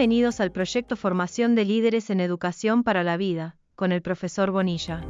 [0.00, 5.04] Bienvenidos al proyecto Formación de Líderes en Educación para la Vida, con el profesor Bonilla.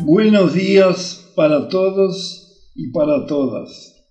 [0.00, 4.10] Buenos días para todos y para todas.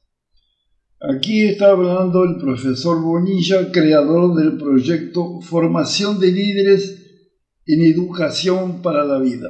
[1.01, 7.35] Aquí está hablando el profesor Bonilla, creador del proyecto Formación de Líderes
[7.65, 9.49] en Educación para la Vida.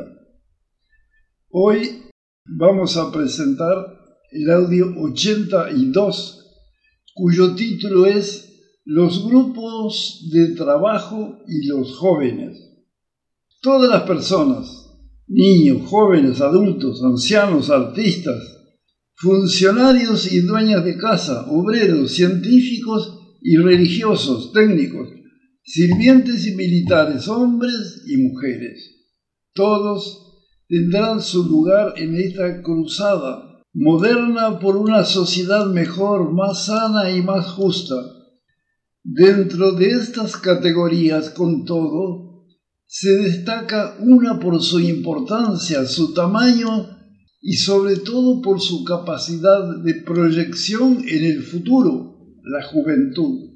[1.52, 2.02] Hoy
[2.46, 3.96] vamos a presentar
[4.32, 6.41] el audio 82
[7.14, 8.48] cuyo título es
[8.86, 12.58] Los grupos de trabajo y los jóvenes.
[13.62, 14.68] Todas las personas,
[15.28, 18.42] niños, jóvenes, adultos, ancianos, artistas,
[19.16, 25.10] funcionarios y dueñas de casa, obreros, científicos y religiosos, técnicos,
[25.64, 29.06] sirvientes y militares, hombres y mujeres.
[29.54, 37.22] Todos tendrán su lugar en esta cruzada moderna por una sociedad mejor, más sana y
[37.22, 37.96] más justa.
[39.04, 42.46] Dentro de estas categorías, con todo,
[42.86, 46.98] se destaca una por su importancia, su tamaño
[47.42, 53.50] y sobre todo por su capacidad de proyección en el futuro, la juventud.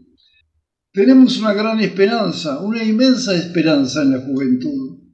[0.93, 5.05] Tenemos una gran esperanza, una inmensa esperanza en la juventud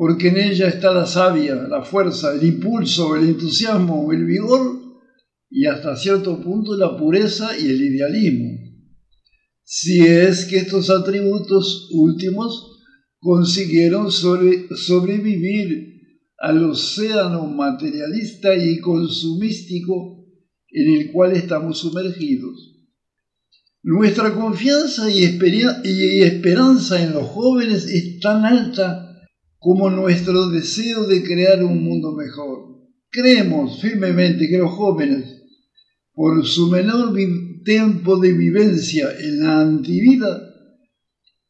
[0.00, 4.80] porque en ella está la savia, la fuerza, el impulso, el entusiasmo, el vigor
[5.50, 8.48] y hasta cierto punto la pureza y el idealismo.
[9.62, 12.80] Si es que estos atributos últimos
[13.18, 16.00] consiguieron sobrevivir
[16.38, 20.24] al océano materialista y consumístico
[20.70, 22.74] en el cual estamos sumergidos.
[23.82, 25.24] Nuestra confianza y,
[25.84, 29.08] y esperanza en los jóvenes es tan alta
[29.60, 32.80] como nuestro deseo de crear un mundo mejor.
[33.10, 35.42] Creemos firmemente que los jóvenes,
[36.14, 37.14] por su menor
[37.64, 40.50] tiempo de vivencia en la antivida,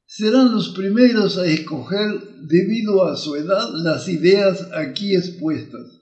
[0.06, 2.08] serán los primeros a escoger,
[2.48, 6.00] debido a su edad, las ideas aquí expuestas.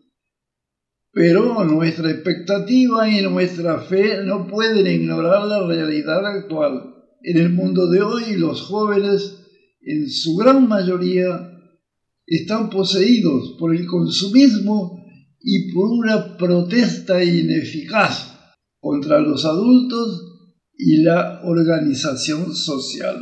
[1.12, 6.94] Pero nuestra expectativa y nuestra fe no pueden ignorar la realidad actual.
[7.22, 9.40] En el mundo de hoy los jóvenes,
[9.82, 11.57] en su gran mayoría,
[12.28, 15.02] están poseídos por el consumismo
[15.40, 18.34] y por una protesta ineficaz
[18.80, 20.24] contra los adultos
[20.76, 23.16] y la organización social.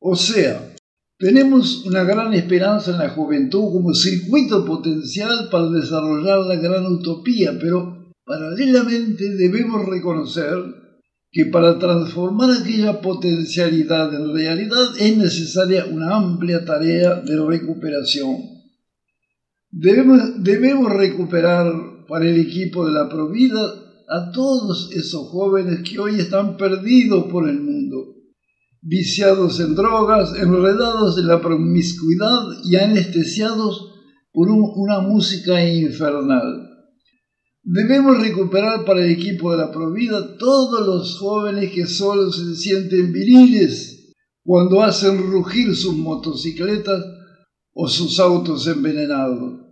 [0.00, 0.74] O sea,
[1.18, 7.56] tenemos una gran esperanza en la juventud como circuito potencial para desarrollar la gran utopía,
[7.58, 10.52] pero paralelamente debemos reconocer
[11.36, 18.38] que para transformar aquella potencialidad en realidad es necesaria una amplia tarea de recuperación.
[19.70, 21.70] Debemos, debemos recuperar
[22.08, 23.60] para el equipo de la Provida
[24.08, 28.14] a todos esos jóvenes que hoy están perdidos por el mundo,
[28.80, 33.92] viciados en drogas, enredados en la promiscuidad y anestesiados
[34.32, 36.65] por una música infernal.
[37.68, 43.12] Debemos recuperar para el equipo de la Provida todos los jóvenes que solo se sienten
[43.12, 47.04] viriles cuando hacen rugir sus motocicletas
[47.74, 49.62] o sus autos envenenados.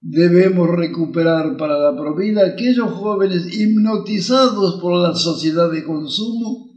[0.00, 6.72] Debemos recuperar para la Provida aquellos jóvenes hipnotizados por la sociedad de consumo,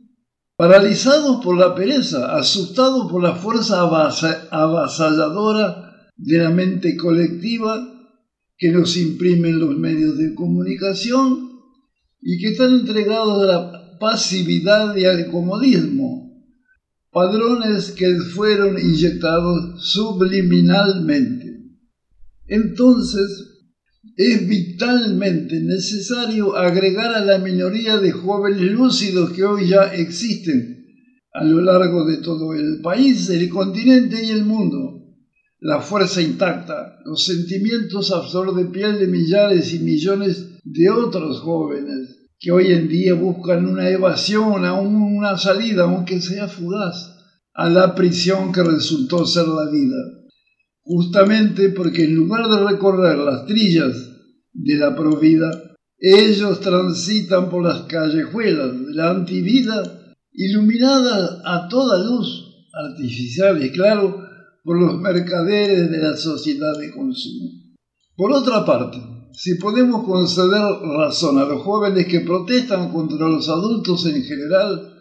[0.56, 3.82] paralizados por la pereza, asustados por la fuerza
[4.52, 7.99] avasalladora de la mente colectiva
[8.60, 11.50] que nos imprimen los medios de comunicación
[12.22, 16.30] y que están entregados a la pasividad y al comodismo,
[17.10, 21.58] padrones que fueron inyectados subliminalmente.
[22.48, 23.50] Entonces,
[24.18, 30.86] es vitalmente necesario agregar a la minoría de jóvenes lúcidos que hoy ya existen
[31.34, 34.99] a lo largo de todo el país, el continente y el mundo,
[35.62, 38.22] la fuerza intacta, los sentimientos a
[38.54, 43.90] de piel de millares y millones de otros jóvenes que hoy en día buscan una
[43.90, 47.18] evasión, una salida, aunque sea fugaz,
[47.54, 49.98] a la prisión que resultó ser la vida.
[50.82, 54.10] Justamente porque en lugar de recorrer las trillas
[54.54, 55.52] de la provida,
[55.98, 64.29] ellos transitan por las callejuelas de la antivida, iluminadas a toda luz, artificial y claro,
[64.70, 67.50] por los mercaderes de la sociedad de consumo.
[68.16, 69.00] Por otra parte,
[69.34, 70.62] si podemos conceder
[70.96, 74.94] razón a los jóvenes que protestan contra los adultos en general,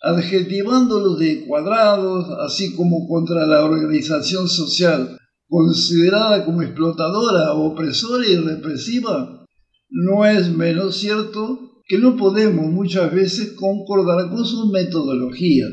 [0.00, 5.18] adjetivándolos de cuadrados, así como contra la organización social
[5.50, 9.44] considerada como explotadora, opresora y represiva,
[9.90, 15.68] no es menos cierto que no podemos muchas veces concordar con sus metodologías.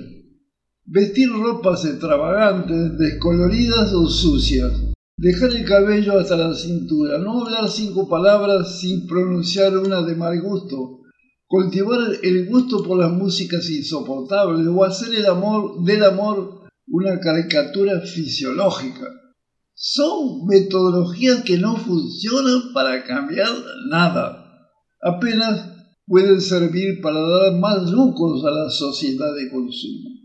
[0.89, 4.71] Vestir ropas extravagantes, descoloridas o sucias,
[5.17, 10.41] dejar el cabello hasta la cintura, no hablar cinco palabras sin pronunciar una de mal
[10.41, 11.01] gusto,
[11.45, 17.99] cultivar el gusto por las músicas insoportables o hacer el amor del amor una caricatura
[17.99, 19.09] fisiológica.
[19.73, 23.49] Son metodologías que no funcionan para cambiar
[23.89, 24.69] nada.
[25.01, 25.69] Apenas
[26.05, 30.16] pueden servir para dar más lucros a la sociedad de consumo.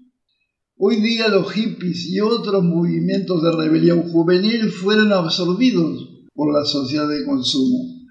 [0.84, 7.08] Hoy día los hippies y otros movimientos de rebelión juvenil fueron absorbidos por la sociedad
[7.08, 8.08] de consumo.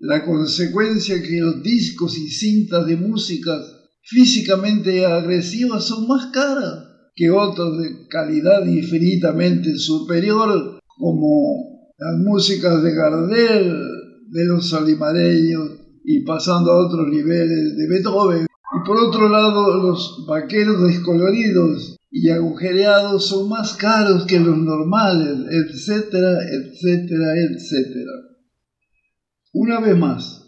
[0.00, 3.56] La consecuencia es que los discos y cintas de música
[4.02, 12.94] físicamente agresivas son más caras que otros de calidad infinitamente superior como las músicas de
[12.96, 13.80] Gardel,
[14.28, 15.70] de los alimareños
[16.04, 18.46] y pasando a otros niveles de Beethoven.
[18.48, 25.38] Y por otro lado, los vaqueros descoloridos y agujereados son más caros que los normales,
[25.50, 28.12] etcétera, etcétera, etcétera.
[29.52, 30.44] Una vez más,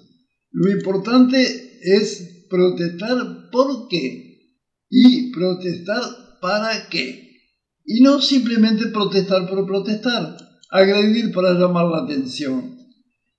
[0.51, 4.39] lo importante es protestar por qué
[4.89, 6.03] y protestar
[6.41, 7.29] para qué.
[7.85, 10.37] Y no simplemente protestar por protestar,
[10.71, 12.79] agredir para llamar la atención.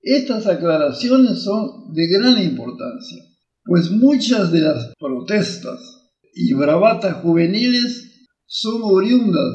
[0.01, 3.23] Estas aclaraciones son de gran importancia,
[3.63, 5.79] pues muchas de las protestas
[6.33, 8.00] y bravatas juveniles
[8.53, 9.49] son oriundas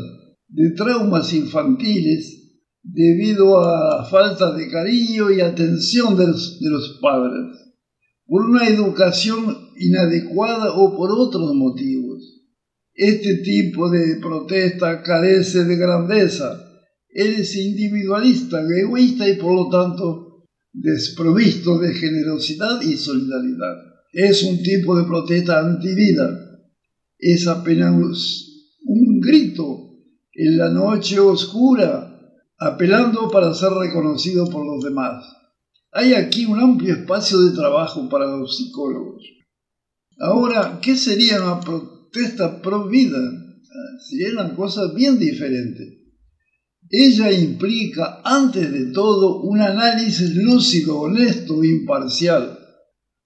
[0.49, 7.59] de traumas infantiles debido a falta de cariño y atención de los, de los padres,
[8.25, 12.43] por una educación inadecuada o por otros motivos.
[12.95, 16.59] Este tipo de protesta carece de grandeza,
[17.11, 23.77] es individualista, egoísta y por lo tanto desprovisto de generosidad y solidaridad.
[24.15, 26.31] Es un tipo de protesta antivida.
[27.19, 27.95] Es apenas
[28.87, 29.91] un grito
[30.33, 32.13] en la noche oscura
[32.59, 35.25] apelando para ser reconocido por los demás.
[35.93, 39.23] Hay aquí un amplio espacio de trabajo para los psicólogos.
[40.19, 43.19] Ahora, ¿qué sería una protesta pro vida?
[43.19, 46.05] Ah, sería una cosa bien diferente.
[46.89, 52.59] Ella implica, antes de todo, un análisis lúcido, honesto e imparcial.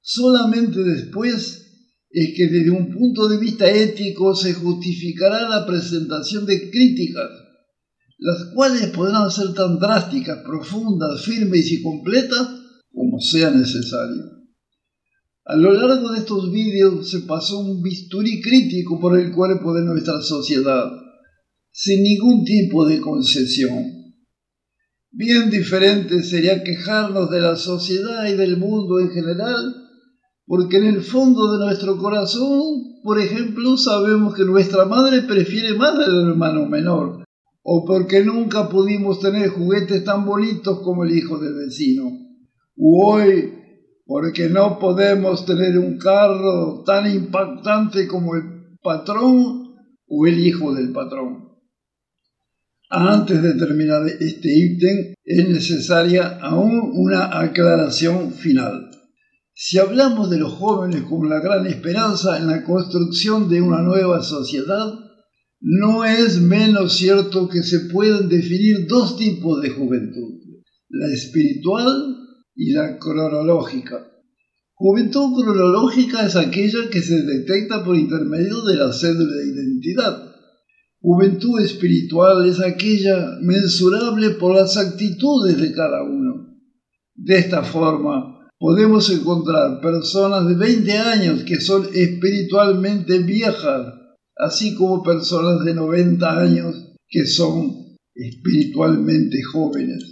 [0.00, 1.59] Solamente después
[2.10, 7.30] es que desde un punto de vista ético se justificará la presentación de críticas
[8.20, 12.48] las cuales podrán ser tan drásticas, profundas, firmes y completas
[12.92, 14.24] como sea necesario.
[15.46, 19.84] A lo largo de estos vídeos se pasó un bisturí crítico por el cuerpo de
[19.84, 20.90] nuestra sociedad,
[21.72, 23.84] sin ningún tipo de concesión.
[25.10, 29.74] Bien diferente sería quejarnos de la sociedad y del mundo en general,
[30.50, 35.94] porque en el fondo de nuestro corazón, por ejemplo, sabemos que nuestra madre prefiere más
[35.94, 37.25] al hermano menor,
[37.62, 42.11] o porque nunca pudimos tener juguetes tan bonitos como el hijo del vecino,
[42.76, 43.55] o hoy
[44.05, 48.43] porque no podemos tener un carro tan impactante como el
[48.82, 49.76] patrón
[50.08, 51.49] o el hijo del patrón.
[52.88, 58.89] Antes de terminar este ítem, es necesaria aún una aclaración final.
[59.62, 64.23] Si hablamos de los jóvenes como la gran esperanza en la construcción de una nueva
[64.23, 64.87] sociedad,
[65.61, 70.40] no es menos cierto que se pueden definir dos tipos de juventud,
[70.88, 72.17] la espiritual
[72.55, 74.11] y la cronológica.
[74.73, 80.33] Juventud cronológica es aquella que se detecta por intermedio de la cédula de identidad.
[81.02, 86.49] Juventud espiritual es aquella mensurable por las actitudes de cada uno.
[87.14, 93.95] De esta forma, podemos encontrar personas de 20 años que son espiritualmente viejas
[94.37, 96.76] así como personas de 90 años
[97.09, 100.05] que son espiritualmente jóvenes.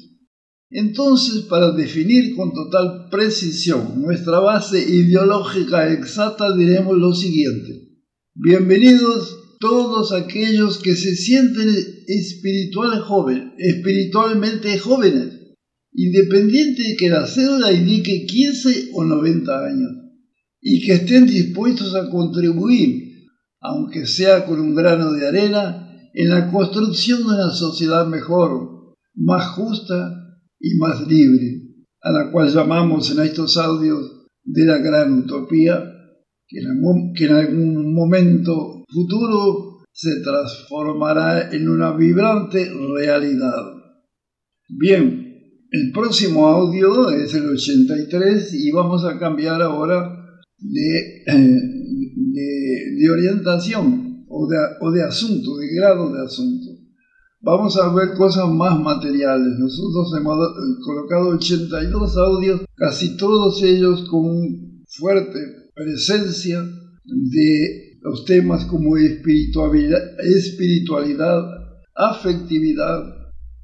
[0.71, 8.01] Entonces, para definir con total precisión nuestra base ideológica exacta, diremos lo siguiente.
[8.35, 11.69] Bienvenidos todos aquellos que se sienten
[12.07, 15.38] espiritual joven, espiritualmente jóvenes,
[15.93, 19.91] independiente de que la cédula indique 15 o 90 años,
[20.61, 23.09] y que estén dispuestos a contribuir
[23.61, 29.49] aunque sea con un grano de arena, en la construcción de una sociedad mejor, más
[29.49, 31.63] justa y más libre,
[32.01, 35.83] a la cual llamamos en estos audios de la gran utopía,
[36.47, 43.65] que en, algún momento futuro se transformará en una vibrante realidad.
[44.69, 45.28] Bien,
[45.71, 50.17] el próximo audio es el 83 y vamos a cambiar ahora
[50.59, 51.25] de,
[52.97, 56.67] de, orientación o de, o de asunto, de grado de asunto.
[57.41, 59.59] Vamos a ver cosas más materiales.
[59.59, 60.37] Nosotros hemos
[60.85, 65.39] colocado 82 audios, casi todos ellos con fuerte
[65.75, 66.63] presencia
[67.05, 71.59] de los temas como espiritualidad, espiritualidad
[71.99, 73.03] afectividad,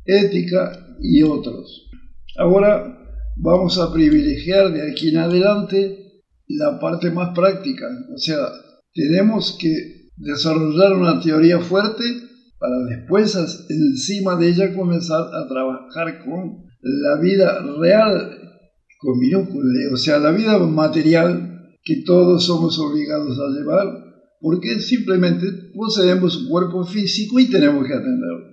[0.05, 1.89] ética y otros.
[2.37, 2.99] Ahora
[3.37, 8.39] vamos a privilegiar de aquí en adelante la parte más práctica, o sea,
[8.93, 12.05] tenemos que desarrollar una teoría fuerte
[12.59, 13.37] para después
[13.69, 18.41] encima de ella comenzar a trabajar con la vida real
[18.99, 23.87] con minúsculas, o sea, la vida material que todos somos obligados a llevar,
[24.41, 28.47] porque simplemente poseemos un cuerpo físico y tenemos que atenderlo.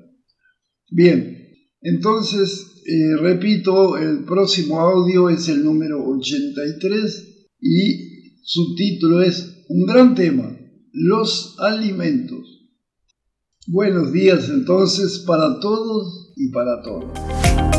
[0.89, 1.37] Bien,
[1.81, 9.85] entonces, eh, repito, el próximo audio es el número 83 y su título es Un
[9.85, 10.57] gran tema,
[10.91, 12.69] los alimentos.
[13.67, 17.70] Buenos días entonces para todos y para todos.